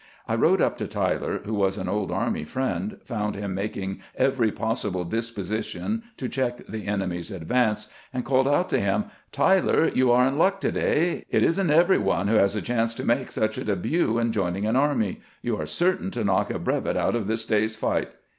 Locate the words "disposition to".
5.03-6.27